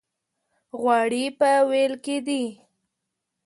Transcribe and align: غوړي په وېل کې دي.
غوړي 0.79 1.25
په 1.39 1.49
وېل 1.69 1.93
کې 2.03 2.17
دي. 2.27 2.43